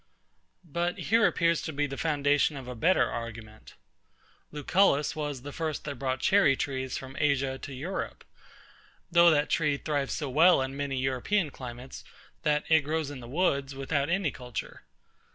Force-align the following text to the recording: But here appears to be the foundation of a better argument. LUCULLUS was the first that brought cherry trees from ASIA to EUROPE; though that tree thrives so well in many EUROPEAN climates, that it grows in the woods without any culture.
But 0.65 0.97
here 0.97 1.27
appears 1.27 1.61
to 1.61 1.71
be 1.71 1.85
the 1.85 1.95
foundation 1.95 2.57
of 2.57 2.67
a 2.67 2.73
better 2.73 3.07
argument. 3.07 3.75
LUCULLUS 4.51 5.15
was 5.15 5.43
the 5.43 5.51
first 5.51 5.83
that 5.83 5.99
brought 5.99 6.21
cherry 6.21 6.55
trees 6.55 6.97
from 6.97 7.15
ASIA 7.21 7.59
to 7.59 7.71
EUROPE; 7.71 8.23
though 9.11 9.29
that 9.29 9.51
tree 9.51 9.77
thrives 9.77 10.15
so 10.15 10.27
well 10.27 10.59
in 10.63 10.75
many 10.75 10.97
EUROPEAN 10.97 11.51
climates, 11.51 12.03
that 12.41 12.63
it 12.67 12.81
grows 12.81 13.11
in 13.11 13.19
the 13.19 13.27
woods 13.29 13.75
without 13.75 14.09
any 14.09 14.31
culture. 14.31 14.81